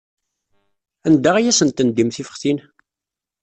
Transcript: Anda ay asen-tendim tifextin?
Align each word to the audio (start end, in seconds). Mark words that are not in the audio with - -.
Anda 1.07 1.31
ay 1.35 1.47
asen-tendim 1.51 2.09
tifextin? 2.11 2.57